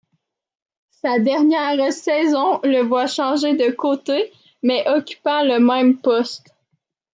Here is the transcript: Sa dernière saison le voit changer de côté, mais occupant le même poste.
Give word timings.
Sa 1.03 1.19
dernière 1.19 1.93
saison 1.93 2.59
le 2.63 2.81
voit 2.81 3.05
changer 3.05 3.55
de 3.55 3.69
côté, 3.69 4.33
mais 4.63 4.83
occupant 4.89 5.43
le 5.43 5.59
même 5.59 5.99
poste. 6.01 6.49